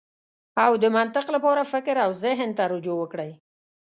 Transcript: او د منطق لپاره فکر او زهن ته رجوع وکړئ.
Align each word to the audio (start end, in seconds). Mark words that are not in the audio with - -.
او 0.63 0.71
د 0.83 0.85
منطق 0.97 1.25
لپاره 1.35 1.61
فکر 1.73 1.95
او 2.05 2.09
زهن 2.23 2.49
ته 2.57 2.63
رجوع 2.73 2.97
وکړئ. 2.99 3.31